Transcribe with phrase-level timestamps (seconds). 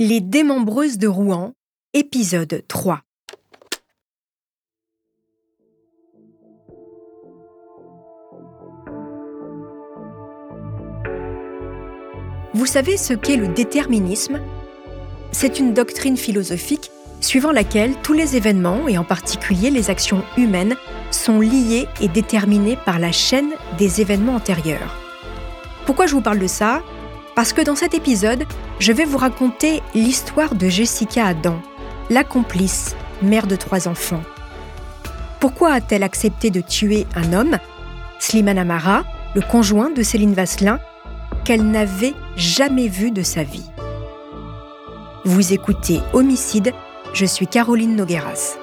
[0.00, 1.54] Les démembreuses de Rouen,
[1.92, 3.00] épisode 3.
[12.54, 14.40] Vous savez ce qu'est le déterminisme?
[15.32, 20.76] C'est une doctrine philosophique suivant laquelle tous les événements, et en particulier les actions humaines,
[21.10, 24.96] sont liés et déterminés par la chaîne des événements antérieurs.
[25.86, 26.84] Pourquoi je vous parle de ça?
[27.38, 28.46] Parce que dans cet épisode,
[28.80, 31.62] je vais vous raconter l'histoire de Jessica Adam,
[32.10, 34.24] la complice, mère de trois enfants.
[35.38, 37.58] Pourquoi a-t-elle accepté de tuer un homme,
[38.18, 39.04] Slimane Amara,
[39.36, 40.80] le conjoint de Céline Vasselin,
[41.44, 43.70] qu'elle n'avait jamais vu de sa vie?
[45.24, 46.72] Vous écoutez Homicide,
[47.12, 48.58] je suis Caroline Nogueras.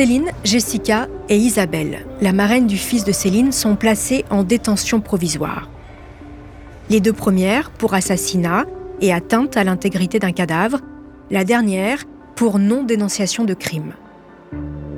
[0.00, 5.68] Céline, Jessica et Isabelle, la marraine du fils de Céline, sont placées en détention provisoire.
[6.88, 8.64] Les deux premières pour assassinat
[9.02, 10.78] et atteinte à l'intégrité d'un cadavre,
[11.30, 13.92] la dernière pour non-dénonciation de crime.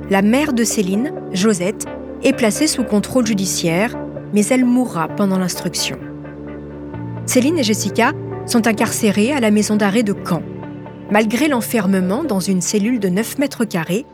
[0.09, 1.85] La mère de Céline, Josette,
[2.23, 3.97] est placée sous contrôle judiciaire,
[4.33, 5.97] mais elle mourra pendant l'instruction.
[7.25, 8.13] Céline et Jessica
[8.45, 10.43] sont incarcérées à la maison d'arrêt de Caen.
[11.11, 14.05] Malgré l'enfermement dans une cellule de 9 mètres carrés,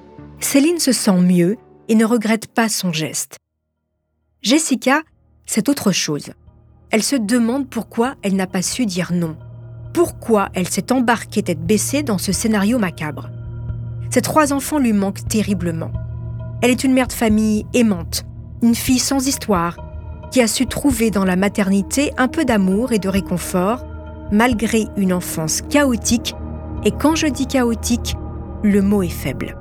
[0.42, 1.58] Céline se sent mieux
[1.90, 3.38] et ne regrette pas son geste.
[4.42, 5.02] Jessica,
[5.46, 6.32] c'est autre chose.
[6.92, 9.38] Elle se demande pourquoi elle n'a pas su dire non.
[9.94, 13.30] Pourquoi elle s'est embarquée tête baissée dans ce scénario macabre.
[14.12, 15.92] Ses trois enfants lui manquent terriblement.
[16.62, 18.24] Elle est une mère de famille aimante,
[18.62, 19.78] une fille sans histoire,
[20.32, 23.86] qui a su trouver dans la maternité un peu d'amour et de réconfort,
[24.32, 26.34] malgré une enfance chaotique,
[26.86, 28.16] et quand je dis chaotique,
[28.64, 29.59] le mot est faible.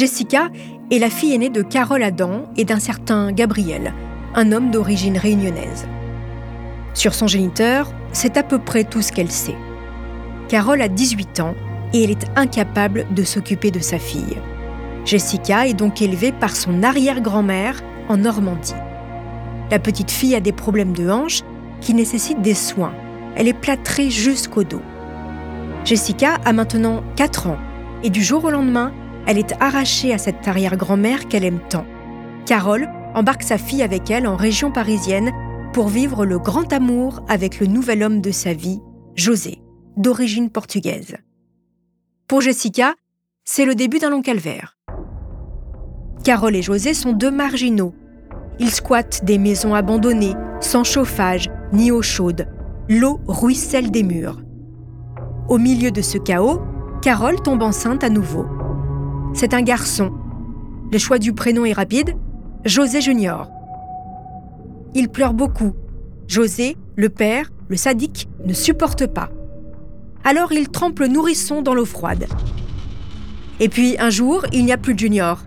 [0.00, 0.48] Jessica
[0.90, 3.92] est la fille aînée de Carole Adam et d'un certain Gabriel,
[4.34, 5.86] un homme d'origine réunionnaise.
[6.94, 9.58] Sur son géniteur, c'est à peu près tout ce qu'elle sait.
[10.48, 11.54] Carole a 18 ans
[11.92, 14.38] et elle est incapable de s'occuper de sa fille.
[15.04, 18.72] Jessica est donc élevée par son arrière-grand-mère en Normandie.
[19.70, 21.42] La petite fille a des problèmes de hanche
[21.82, 22.94] qui nécessitent des soins.
[23.36, 24.80] Elle est plâtrée jusqu'au dos.
[25.84, 27.58] Jessica a maintenant 4 ans
[28.02, 28.94] et du jour au lendemain,
[29.30, 31.86] elle est arrachée à cette arrière-grand-mère qu'elle aime tant.
[32.46, 35.30] Carole embarque sa fille avec elle en région parisienne
[35.72, 38.80] pour vivre le grand amour avec le nouvel homme de sa vie,
[39.14, 39.62] José,
[39.96, 41.14] d'origine portugaise.
[42.26, 42.94] Pour Jessica,
[43.44, 44.76] c'est le début d'un long calvaire.
[46.24, 47.94] Carole et José sont deux marginaux.
[48.58, 52.48] Ils squattent des maisons abandonnées, sans chauffage ni eau chaude.
[52.88, 54.42] L'eau ruisselle des murs.
[55.48, 56.60] Au milieu de ce chaos,
[57.00, 58.44] Carole tombe enceinte à nouveau.
[59.32, 60.12] C'est un garçon.
[60.92, 62.16] Le choix du prénom est rapide,
[62.64, 63.48] José Junior.
[64.94, 65.72] Il pleure beaucoup.
[66.26, 69.30] José, le père, le sadique, ne supporte pas.
[70.24, 72.26] Alors il trempe le nourrisson dans l'eau froide.
[73.60, 75.44] Et puis un jour, il n'y a plus de Junior.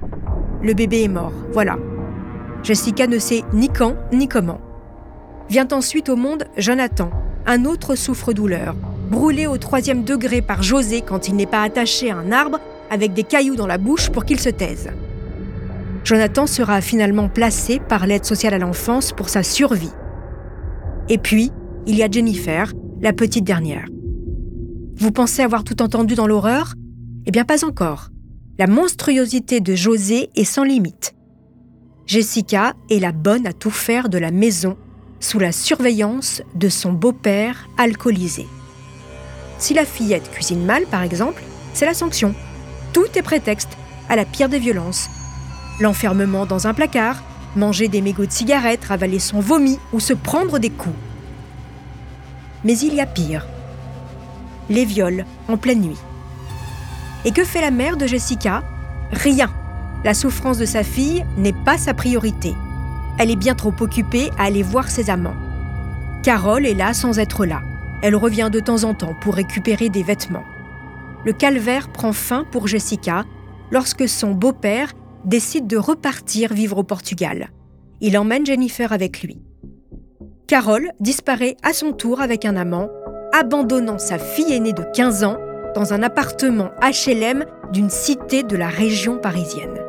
[0.62, 1.78] Le bébé est mort, voilà.
[2.64, 4.62] Jessica ne sait ni quand ni comment.
[5.50, 7.12] Vient ensuite au monde Jonathan,
[7.46, 8.76] un autre souffre-douleur,
[9.12, 12.60] brûlé au troisième degré par José quand il n'est pas attaché à un arbre
[12.94, 14.92] avec des cailloux dans la bouche pour qu'il se taise.
[16.04, 19.92] Jonathan sera finalement placé par l'aide sociale à l'enfance pour sa survie.
[21.10, 21.52] Et puis,
[21.88, 23.88] il y a Jennifer, la petite dernière.
[24.96, 26.76] Vous pensez avoir tout entendu dans l'horreur?
[27.26, 28.10] Eh bien pas encore.
[28.60, 31.16] La monstruosité de José est sans limite.
[32.06, 34.78] Jessica est la bonne à tout faire de la maison
[35.20, 38.46] sous la surveillance de son beau-père alcoolisé.
[39.58, 41.42] Si la fillette cuisine mal, par exemple,
[41.74, 42.36] c'est la sanction.
[42.94, 43.76] Tout est prétexte
[44.08, 45.10] à la pire des violences.
[45.80, 47.24] L'enfermement dans un placard,
[47.56, 50.96] manger des mégots de cigarettes, ravaler son vomi ou se prendre des coups.
[52.64, 53.48] Mais il y a pire.
[54.70, 56.00] Les viols en pleine nuit.
[57.26, 58.64] Et que fait la mère de Jessica?
[59.12, 59.52] Rien.
[60.04, 62.54] La souffrance de sa fille n'est pas sa priorité.
[63.18, 65.36] Elle est bien trop occupée à aller voir ses amants.
[66.22, 67.62] Carole est là sans être là.
[68.02, 70.46] Elle revient de temps en temps pour récupérer des vêtements.
[71.26, 73.24] Le calvaire prend fin pour Jessica
[73.72, 74.92] lorsque son beau-père
[75.24, 77.50] décide de repartir vivre au Portugal.
[78.02, 79.42] Il emmène Jennifer avec lui.
[80.48, 82.90] Carole disparaît à son tour avec un amant,
[83.32, 85.38] abandonnant sa fille aînée de 15 ans
[85.74, 89.80] dans un appartement HLM d'une cité de la région parisienne.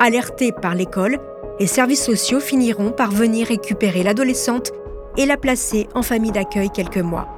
[0.00, 1.18] Alertés par l'école,
[1.60, 4.72] les services sociaux finiront par venir récupérer l'adolescente
[5.16, 7.28] et la placer en famille d'accueil quelques mois.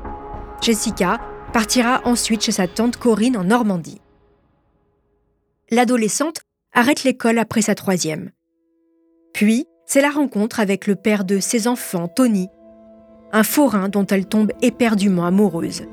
[0.62, 1.20] Jessica
[1.56, 4.02] partira ensuite chez sa tante Corinne en Normandie.
[5.70, 6.42] L'adolescente
[6.74, 8.30] arrête l'école après sa troisième.
[9.32, 12.48] Puis, c'est la rencontre avec le père de ses enfants, Tony,
[13.32, 15.84] un forain dont elle tombe éperdument amoureuse.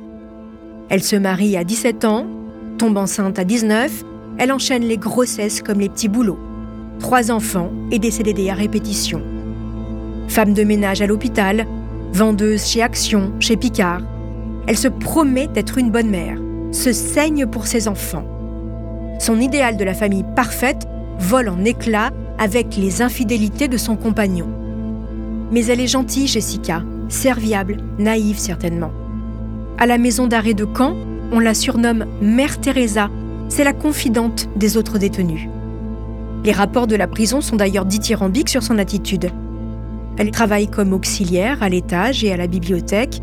[0.89, 2.27] Elle se marie à 17 ans,
[2.77, 4.03] tombe enceinte à 19,
[4.39, 6.39] elle enchaîne les grossesses comme les petits boulots.
[6.99, 9.21] Trois enfants et des à répétition.
[10.27, 11.65] Femme de ménage à l'hôpital,
[12.11, 14.01] vendeuse chez Action, chez Picard.
[14.67, 16.37] Elle se promet d'être une bonne mère,
[16.71, 18.25] se saigne pour ses enfants.
[19.19, 20.87] Son idéal de la famille parfaite
[21.19, 24.47] vole en éclats avec les infidélités de son compagnon.
[25.51, 28.91] Mais elle est gentille, Jessica, serviable, naïve certainement.
[29.77, 30.95] À la maison d'arrêt de Caen,
[31.31, 33.09] on la surnomme Mère Teresa,
[33.49, 35.47] c'est la confidente des autres détenus.
[36.43, 39.29] Les rapports de la prison sont d'ailleurs dithyrambiques sur son attitude.
[40.17, 43.21] Elle travaille comme auxiliaire à l'étage et à la bibliothèque.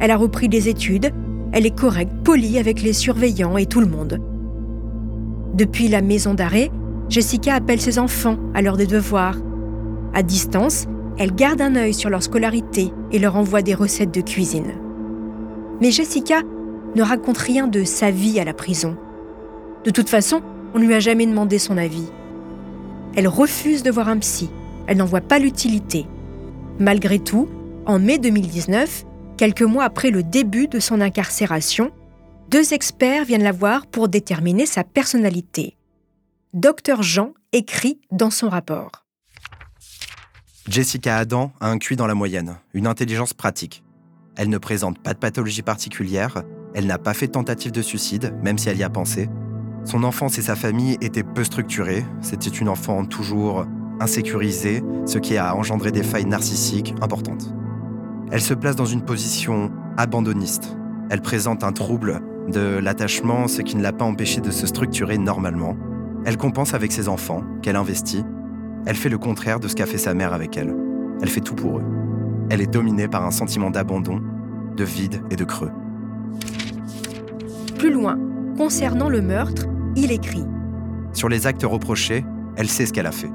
[0.00, 1.12] Elle a repris des études.
[1.52, 4.18] Elle est correcte, polie avec les surveillants et tout le monde.
[5.54, 6.70] Depuis la maison d'arrêt,
[7.08, 9.36] Jessica appelle ses enfants à l'heure des devoirs.
[10.14, 10.86] À distance,
[11.18, 14.72] elle garde un œil sur leur scolarité et leur envoie des recettes de cuisine.
[15.80, 16.42] Mais Jessica
[16.94, 18.96] ne raconte rien de sa vie à la prison.
[19.84, 20.40] De toute façon,
[20.74, 22.10] on ne lui a jamais demandé son avis.
[23.16, 24.50] Elle refuse de voir un psy.
[24.86, 26.06] Elle n'en voit pas l'utilité.
[26.78, 27.48] Malgré tout,
[27.86, 29.04] en mai 2019,
[29.40, 31.92] quelques mois après le début de son incarcération,
[32.50, 35.78] deux experts viennent la voir pour déterminer sa personnalité.
[36.52, 39.06] Docteur Jean écrit dans son rapport.
[40.68, 43.82] Jessica Adam a un QI dans la moyenne, une intelligence pratique.
[44.36, 46.42] Elle ne présente pas de pathologie particulière,
[46.74, 49.30] elle n'a pas fait tentative de suicide, même si elle y a pensé.
[49.86, 53.64] Son enfance et sa famille étaient peu structurées, c'était une enfant toujours
[54.00, 57.54] insécurisée, ce qui a engendré des failles narcissiques importantes.
[58.32, 60.76] Elle se place dans une position abandonniste.
[61.10, 65.18] Elle présente un trouble de l'attachement, ce qui ne l'a pas empêché de se structurer
[65.18, 65.76] normalement.
[66.24, 68.24] Elle compense avec ses enfants, qu'elle investit.
[68.86, 70.72] Elle fait le contraire de ce qu'a fait sa mère avec elle.
[71.20, 71.84] Elle fait tout pour eux.
[72.50, 74.20] Elle est dominée par un sentiment d'abandon,
[74.76, 75.72] de vide et de creux.
[77.78, 78.16] Plus loin,
[78.56, 79.66] concernant le meurtre,
[79.96, 80.44] il écrit
[81.12, 82.24] Sur les actes reprochés,
[82.56, 83.30] elle sait ce qu'elle a fait.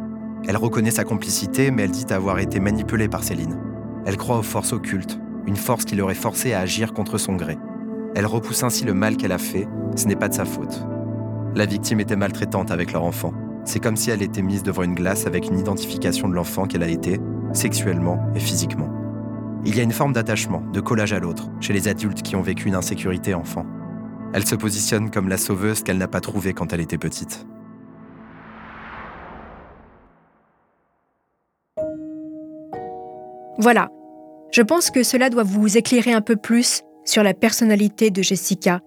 [0.47, 3.57] Elle reconnaît sa complicité, mais elle dit avoir été manipulée par Céline.
[4.06, 7.57] Elle croit aux forces occultes, une force qui l'aurait forcée à agir contre son gré.
[8.16, 10.86] Elle repousse ainsi le mal qu'elle a fait, ce n'est pas de sa faute.
[11.56, 13.34] La victime était maltraitante avec leur enfant.
[13.63, 16.84] C'est comme si elle était mise devant une glace avec une identification de l'enfant qu'elle
[16.84, 17.19] a été,
[17.54, 18.90] sexuellement et physiquement.
[19.66, 22.42] Il y a une forme d'attachement, de collage à l'autre, chez les adultes qui ont
[22.42, 23.66] vécu une insécurité enfant.
[24.33, 27.47] Elle se positionne comme la sauveuse qu'elle n'a pas trouvée quand elle était petite.
[33.57, 33.90] Voilà.
[34.52, 38.81] Je pense que cela doit vous éclairer un peu plus sur la personnalité de Jessica.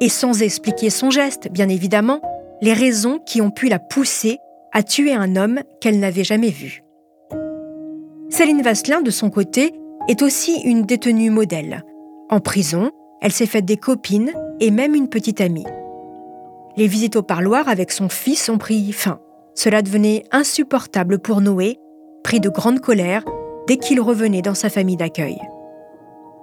[0.00, 2.20] Et sans expliquer son geste, bien évidemment,
[2.60, 4.38] les raisons qui ont pu la pousser
[4.72, 6.82] à tuer un homme qu'elle n'avait jamais vu.
[8.28, 9.72] Céline Vasselin, de son côté,
[10.08, 11.84] est aussi une détenue modèle.
[12.28, 12.90] En prison,
[13.22, 15.66] elle s'est faite des copines et même une petite amie.
[16.76, 19.20] Les visites au parloir avec son fils ont pris fin.
[19.54, 21.78] Cela devenait insupportable pour Noé,
[22.22, 23.24] pris de grande colère
[23.66, 25.38] dès qu'il revenait dans sa famille d'accueil.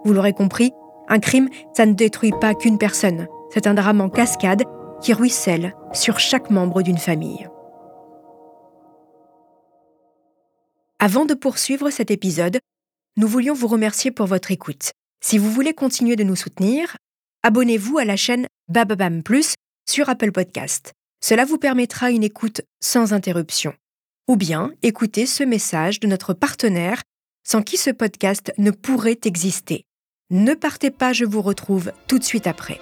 [0.06, 0.72] Vous l'aurez compris,
[1.08, 3.28] un crime, ça ne détruit pas qu'une personne.
[3.54, 4.64] C'est un drame en cascade
[5.02, 7.48] qui ruisselle sur chaque membre d'une famille.
[11.00, 12.60] Avant de poursuivre cet épisode,
[13.18, 14.92] nous voulions vous remercier pour votre écoute.
[15.22, 16.98] Si vous voulez continuer de nous soutenir,
[17.44, 19.56] abonnez-vous à la chaîne Bababam Plus
[19.88, 20.94] sur Apple Podcast.
[21.22, 23.74] Cela vous permettra une écoute sans interruption.
[24.30, 27.02] Ou bien écoutez ce message de notre partenaire
[27.44, 29.86] sans qui ce podcast ne pourrait exister.
[30.30, 32.80] Ne partez pas, je vous retrouve tout de suite après.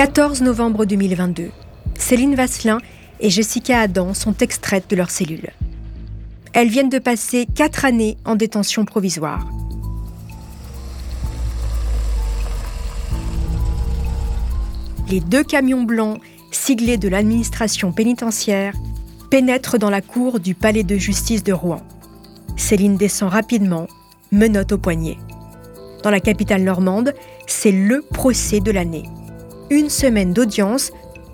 [0.00, 1.50] 14 novembre 2022.
[1.98, 2.78] Céline Vasselin
[3.20, 5.50] et Jessica Adam sont extraites de leur cellule.
[6.54, 9.46] Elles viennent de passer quatre années en détention provisoire.
[15.10, 16.18] Les deux camions blancs
[16.50, 18.72] siglés de l'administration pénitentiaire
[19.28, 21.82] pénètrent dans la cour du palais de justice de Rouen.
[22.56, 23.86] Céline descend rapidement,
[24.32, 25.18] menotte au poignet.
[26.02, 27.12] Dans la capitale normande,
[27.46, 29.04] c'est le procès de l'année.
[29.72, 30.90] Une semaine d'audience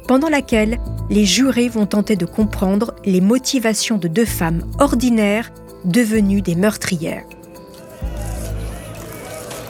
[0.07, 0.79] pendant laquelle
[1.09, 5.51] les jurés vont tenter de comprendre les motivations de deux femmes ordinaires
[5.87, 7.25] devenues des meurtrières.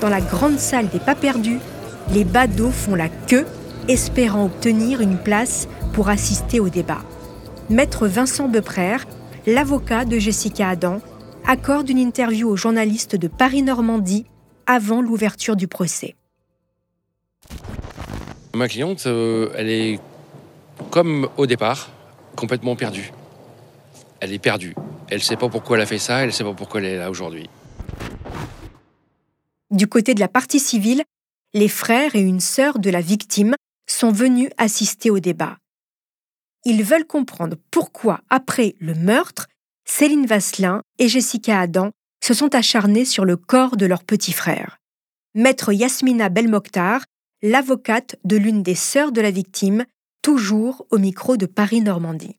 [0.00, 1.60] Dans la grande salle des pas perdus,
[2.12, 3.46] les badauds font la queue,
[3.86, 7.02] espérant obtenir une place pour assister au débat.
[7.70, 9.06] Maître Vincent Beprère,
[9.46, 11.00] l'avocat de Jessica Adam,
[11.46, 14.26] accorde une interview aux journalistes de Paris-Normandie
[14.66, 16.16] avant l'ouverture du procès.
[18.56, 20.00] Ma cliente, euh, elle est
[20.90, 21.90] comme au départ,
[22.36, 23.12] complètement perdue.
[24.18, 24.74] Elle est perdue.
[25.10, 26.86] Elle ne sait pas pourquoi elle a fait ça, elle ne sait pas pourquoi elle
[26.86, 27.50] est là aujourd'hui.
[29.70, 31.02] Du côté de la partie civile,
[31.52, 35.58] les frères et une sœur de la victime sont venus assister au débat.
[36.64, 39.48] Ils veulent comprendre pourquoi, après le meurtre,
[39.84, 41.90] Céline Vasselin et Jessica Adam
[42.24, 44.78] se sont acharnés sur le corps de leur petit frère.
[45.34, 47.02] Maître Yasmina Belmokhtar,
[47.42, 49.84] l'avocate de l'une des sœurs de la victime,
[50.22, 52.36] toujours au micro de Paris-Normandie.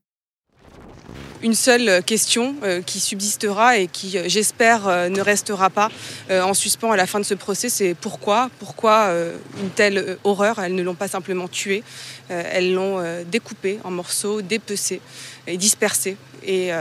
[1.43, 5.89] Une seule question euh, qui subsistera et qui, euh, j'espère, euh, ne restera pas
[6.29, 9.13] en suspens à la fin de ce procès, c'est pourquoi, pourquoi
[9.61, 11.83] une telle horreur Elles ne l'ont pas simplement tué,
[12.27, 14.99] elles l'ont découpé en morceaux, dépecé
[15.45, 16.17] et dispersé.
[16.43, 16.71] Et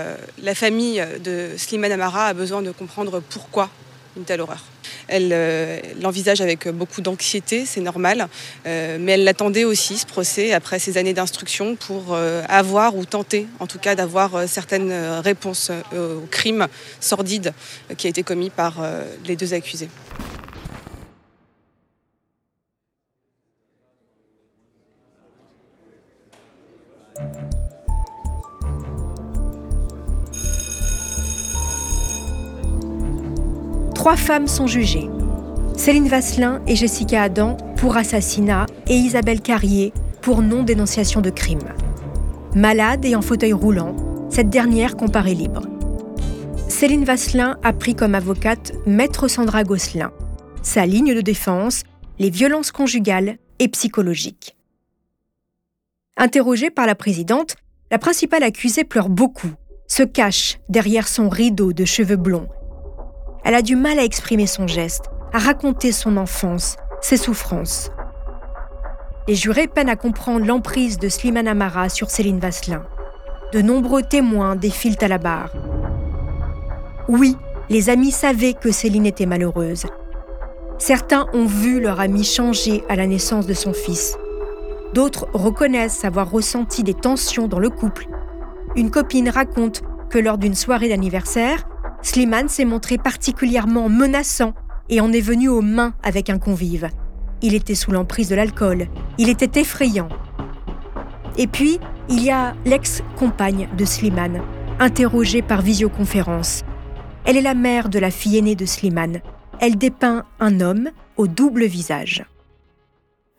[0.43, 3.71] la famille de Slimane Amara a besoin de comprendre pourquoi
[4.17, 4.65] une telle horreur.
[5.09, 8.29] Elle euh, l'envisage avec beaucoup d'anxiété, c'est normal,
[8.67, 13.05] euh, mais elle l'attendait aussi, ce procès, après ces années d'instruction, pour euh, avoir ou
[13.05, 16.67] tenter, en tout cas, d'avoir certaines réponses au crime
[17.01, 17.53] sordide
[17.97, 18.75] qui a été commis par
[19.27, 19.89] les deux accusés.
[34.07, 35.11] Trois femmes sont jugées.
[35.77, 41.75] Céline Vasselin et Jessica Adam pour assassinat et Isabelle Carrier pour non-dénonciation de crime.
[42.55, 43.97] Malade et en fauteuil roulant,
[44.31, 45.63] cette dernière comparée libre.
[46.69, 50.13] Céline Vasselin a pris comme avocate Maître Sandra Gosselin.
[50.63, 51.83] Sa ligne de défense,
[52.21, 54.57] les violences conjugales et psychologiques.
[56.17, 57.57] Interrogée par la présidente,
[57.91, 59.51] la principale accusée pleure beaucoup,
[59.89, 62.47] se cache derrière son rideau de cheveux blonds
[63.47, 67.93] elle a du mal à exprimer son geste, à raconter son enfance, ses souffrances.
[69.29, 72.83] Les jurés peinent à comprendre l'emprise de Slimane Amara sur Céline Vasselin.
[73.53, 75.53] De nombreux témoins défilent à la barre.
[77.09, 77.37] Oui,
[77.71, 79.87] les amis savaient que Céline était malheureuse.
[80.79, 84.19] Certains ont vu leur ami changer à la naissance de son fils.
[84.93, 88.09] D'autres reconnaissent avoir ressenti des tensions dans le couple.
[88.75, 91.69] Une copine raconte que lors d'une soirée d'anniversaire,
[92.07, 94.55] Slimane s'est montré particulièrement menaçant
[94.89, 96.89] et en est venu aux mains avec un convive.
[97.43, 98.87] Il était sous l'emprise de l'alcool.
[99.19, 100.09] Il était effrayant.
[101.37, 104.41] Et puis, il y a l'ex-compagne de Slimane,
[104.79, 106.63] interrogée par visioconférence.
[107.25, 109.21] Elle est la mère de la fille aînée de Slimane.
[109.61, 112.25] Elle dépeint un homme au double visage.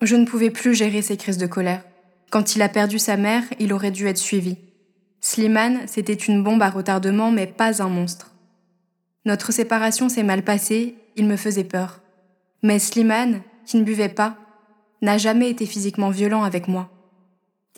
[0.02, 1.84] Je ne pouvais plus gérer ses crises de colère.
[2.32, 4.58] Quand il a perdu sa mère, il aurait dû être suivi.
[5.22, 8.34] Slimane, c'était une bombe à retardement, mais pas un monstre.
[9.28, 12.00] Notre séparation s'est mal passée, il me faisait peur.
[12.64, 14.38] Mais Slimane, qui ne buvait pas,
[15.02, 16.90] n'a jamais été physiquement violent avec moi.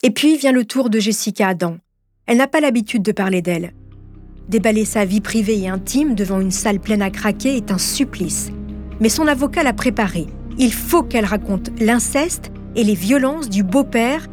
[0.03, 1.79] Et puis vient le tour de Jessica Adam.
[2.27, 3.73] Elle n'a pas l'habitude de parler d'elle.
[4.47, 8.51] Déballer sa vie privée et intime devant une salle pleine à craquer est un supplice.
[8.99, 10.27] Mais son avocat l'a préparée.
[10.59, 14.27] Il faut qu'elle raconte l'inceste et les violences du beau-père.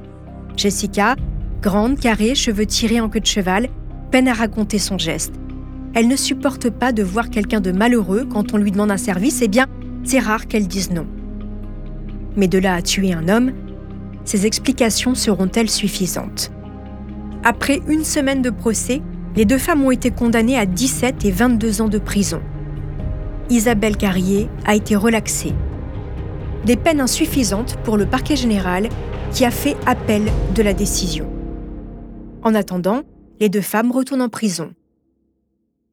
[0.54, 1.16] Jessica,
[1.62, 3.70] grande, carrée, cheveux tirés en queue de cheval,
[4.10, 5.32] peine à raconter son geste.
[5.96, 9.40] Elle ne supporte pas de voir quelqu'un de malheureux quand on lui demande un service,
[9.40, 9.64] eh bien,
[10.04, 11.06] c'est rare qu'elle dise non.
[12.36, 13.52] Mais de là à tuer un homme,
[14.26, 16.52] ces explications seront-elles suffisantes?
[17.44, 19.00] Après une semaine de procès,
[19.36, 22.42] les deux femmes ont été condamnées à 17 et 22 ans de prison.
[23.48, 25.54] Isabelle Carrier a été relaxée.
[26.66, 28.90] Des peines insuffisantes pour le parquet général
[29.32, 30.24] qui a fait appel
[30.54, 31.26] de la décision.
[32.42, 33.00] En attendant,
[33.40, 34.74] les deux femmes retournent en prison.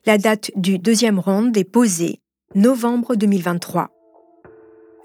[0.05, 2.19] La date du deuxième round est posée,
[2.55, 3.89] novembre 2023.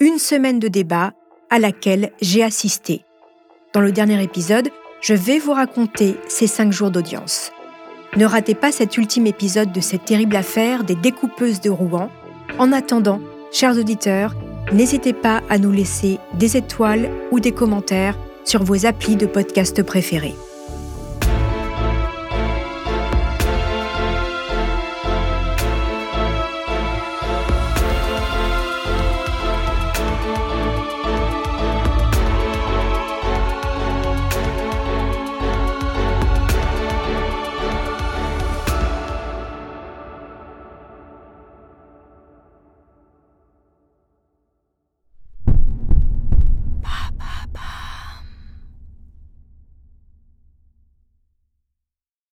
[0.00, 1.12] Une semaine de débat
[1.50, 3.04] à laquelle j'ai assisté,
[3.72, 7.52] Dans le dernier épisode, je vais vous raconter ces cinq jours d'audience.
[8.16, 12.10] Ne ratez pas cet ultime épisode de cette terrible affaire des découpeuses de Rouen.
[12.58, 13.20] En attendant,
[13.52, 14.34] chers auditeurs,
[14.72, 19.80] n'hésitez pas à nous laisser des étoiles ou des commentaires sur vos applis de podcast
[19.84, 20.34] préférés.